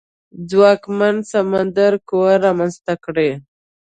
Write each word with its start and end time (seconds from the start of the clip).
ځواکمنه 0.49 1.21
سمندري 1.31 1.97
قوه 2.09 2.33
رامنځته 2.45 2.93
کړي. 3.05 3.29